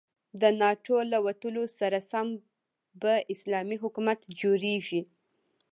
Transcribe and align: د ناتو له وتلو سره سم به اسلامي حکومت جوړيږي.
د 0.41 0.43
ناتو 0.61 0.95
له 1.11 1.17
وتلو 1.25 1.63
سره 1.79 1.99
سم 2.11 2.27
به 3.01 3.13
اسلامي 3.33 3.77
حکومت 3.83 4.19
جوړيږي. 4.39 5.01